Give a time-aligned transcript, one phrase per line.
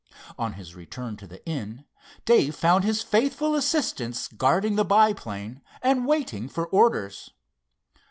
[0.35, 1.85] On his return to the inn
[2.25, 7.29] Dave found his faithful assistants guarding the biplane and waiting for orders.